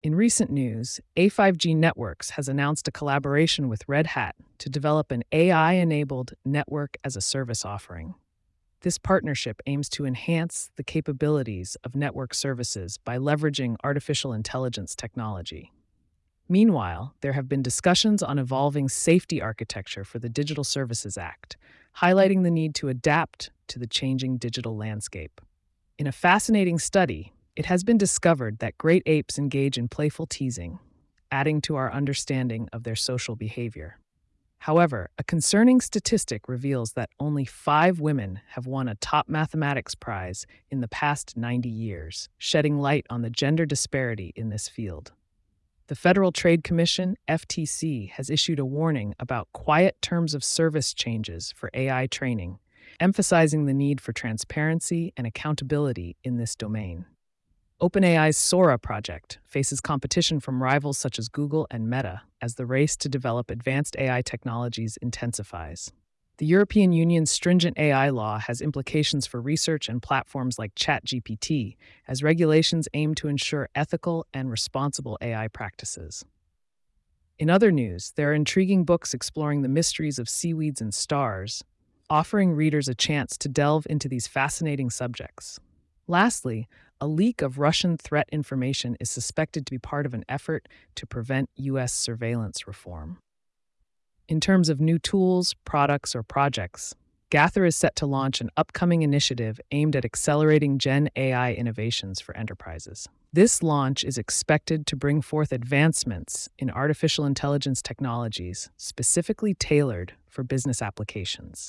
In 0.00 0.14
recent 0.14 0.52
news, 0.52 1.00
A5G 1.16 1.74
Networks 1.74 2.30
has 2.30 2.48
announced 2.48 2.86
a 2.86 2.92
collaboration 2.92 3.68
with 3.68 3.88
Red 3.88 4.06
Hat 4.06 4.36
to 4.58 4.70
develop 4.70 5.10
an 5.10 5.24
AI 5.32 5.72
enabled 5.72 6.34
network 6.44 6.96
as 7.02 7.16
a 7.16 7.20
service 7.20 7.64
offering. 7.64 8.14
This 8.82 8.96
partnership 8.96 9.60
aims 9.66 9.88
to 9.88 10.06
enhance 10.06 10.70
the 10.76 10.84
capabilities 10.84 11.76
of 11.82 11.96
network 11.96 12.32
services 12.32 12.96
by 12.98 13.18
leveraging 13.18 13.74
artificial 13.82 14.32
intelligence 14.32 14.94
technology. 14.94 15.72
Meanwhile, 16.48 17.16
there 17.20 17.32
have 17.32 17.48
been 17.48 17.60
discussions 17.60 18.22
on 18.22 18.38
evolving 18.38 18.88
safety 18.88 19.42
architecture 19.42 20.04
for 20.04 20.20
the 20.20 20.28
Digital 20.28 20.62
Services 20.62 21.18
Act, 21.18 21.56
highlighting 21.96 22.44
the 22.44 22.52
need 22.52 22.76
to 22.76 22.88
adapt 22.88 23.50
to 23.66 23.80
the 23.80 23.86
changing 23.88 24.36
digital 24.36 24.76
landscape. 24.76 25.40
In 25.98 26.06
a 26.06 26.12
fascinating 26.12 26.78
study, 26.78 27.32
it 27.58 27.66
has 27.66 27.82
been 27.82 27.98
discovered 27.98 28.60
that 28.60 28.78
great 28.78 29.02
apes 29.04 29.36
engage 29.36 29.76
in 29.76 29.88
playful 29.88 30.26
teasing, 30.26 30.78
adding 31.32 31.60
to 31.60 31.74
our 31.74 31.92
understanding 31.92 32.68
of 32.72 32.84
their 32.84 32.94
social 32.94 33.34
behavior. 33.34 33.98
However, 34.60 35.10
a 35.18 35.24
concerning 35.24 35.80
statistic 35.80 36.48
reveals 36.48 36.92
that 36.92 37.10
only 37.18 37.44
five 37.44 37.98
women 37.98 38.38
have 38.50 38.68
won 38.68 38.86
a 38.86 38.94
top 38.94 39.28
mathematics 39.28 39.96
prize 39.96 40.46
in 40.70 40.82
the 40.82 40.86
past 40.86 41.36
90 41.36 41.68
years, 41.68 42.28
shedding 42.38 42.78
light 42.78 43.04
on 43.10 43.22
the 43.22 43.30
gender 43.30 43.66
disparity 43.66 44.32
in 44.36 44.50
this 44.50 44.68
field. 44.68 45.10
The 45.88 45.96
Federal 45.96 46.30
Trade 46.30 46.62
Commission, 46.62 47.16
FTC, 47.28 48.10
has 48.10 48.30
issued 48.30 48.60
a 48.60 48.64
warning 48.64 49.16
about 49.18 49.48
quiet 49.52 50.00
terms 50.00 50.32
of 50.32 50.44
service 50.44 50.94
changes 50.94 51.52
for 51.56 51.70
AI 51.74 52.06
training, 52.06 52.60
emphasizing 53.00 53.66
the 53.66 53.74
need 53.74 54.00
for 54.00 54.12
transparency 54.12 55.12
and 55.16 55.26
accountability 55.26 56.16
in 56.22 56.36
this 56.36 56.54
domain. 56.54 57.06
OpenAI's 57.80 58.36
Sora 58.36 58.76
project 58.76 59.38
faces 59.46 59.80
competition 59.80 60.40
from 60.40 60.60
rivals 60.60 60.98
such 60.98 61.16
as 61.16 61.28
Google 61.28 61.68
and 61.70 61.88
Meta 61.88 62.22
as 62.42 62.56
the 62.56 62.66
race 62.66 62.96
to 62.96 63.08
develop 63.08 63.52
advanced 63.52 63.94
AI 64.00 64.20
technologies 64.20 64.98
intensifies. 65.00 65.92
The 66.38 66.46
European 66.46 66.90
Union's 66.90 67.30
stringent 67.30 67.78
AI 67.78 68.08
law 68.08 68.40
has 68.40 68.60
implications 68.60 69.28
for 69.28 69.40
research 69.40 69.88
and 69.88 70.02
platforms 70.02 70.58
like 70.58 70.74
ChatGPT, 70.74 71.76
as 72.08 72.20
regulations 72.20 72.88
aim 72.94 73.14
to 73.14 73.28
ensure 73.28 73.68
ethical 73.76 74.26
and 74.34 74.50
responsible 74.50 75.16
AI 75.20 75.46
practices. 75.46 76.24
In 77.38 77.48
other 77.48 77.70
news, 77.70 78.12
there 78.16 78.30
are 78.30 78.34
intriguing 78.34 78.82
books 78.82 79.14
exploring 79.14 79.62
the 79.62 79.68
mysteries 79.68 80.18
of 80.18 80.28
seaweeds 80.28 80.80
and 80.80 80.92
stars, 80.92 81.62
offering 82.10 82.54
readers 82.54 82.88
a 82.88 82.94
chance 82.96 83.38
to 83.38 83.48
delve 83.48 83.86
into 83.88 84.08
these 84.08 84.26
fascinating 84.26 84.90
subjects. 84.90 85.60
Lastly, 86.08 86.66
a 87.00 87.06
leak 87.06 87.42
of 87.42 87.58
Russian 87.58 87.96
threat 87.96 88.28
information 88.32 88.96
is 89.00 89.10
suspected 89.10 89.66
to 89.66 89.70
be 89.70 89.78
part 89.78 90.06
of 90.06 90.14
an 90.14 90.24
effort 90.28 90.68
to 90.96 91.06
prevent 91.06 91.50
U.S. 91.56 91.92
surveillance 91.92 92.66
reform. 92.66 93.18
In 94.28 94.40
terms 94.40 94.68
of 94.68 94.80
new 94.80 94.98
tools, 94.98 95.54
products, 95.64 96.14
or 96.14 96.22
projects, 96.22 96.94
Gathr 97.30 97.66
is 97.66 97.76
set 97.76 97.94
to 97.96 98.06
launch 98.06 98.40
an 98.40 98.50
upcoming 98.56 99.02
initiative 99.02 99.60
aimed 99.70 99.94
at 99.94 100.04
accelerating 100.04 100.78
Gen 100.78 101.08
AI 101.14 101.52
innovations 101.52 102.20
for 102.20 102.36
enterprises. 102.36 103.06
This 103.32 103.62
launch 103.62 104.02
is 104.04 104.16
expected 104.16 104.86
to 104.86 104.96
bring 104.96 105.20
forth 105.20 105.52
advancements 105.52 106.48
in 106.58 106.70
artificial 106.70 107.26
intelligence 107.26 107.82
technologies 107.82 108.70
specifically 108.78 109.52
tailored 109.52 110.14
for 110.26 110.42
business 110.42 110.80
applications. 110.80 111.66